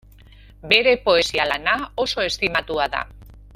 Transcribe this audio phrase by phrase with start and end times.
[0.71, 3.07] Bere poesia lana oso estimatua da.